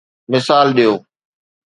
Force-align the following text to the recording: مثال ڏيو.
مثال 0.33 0.67
ڏيو. 0.77 0.93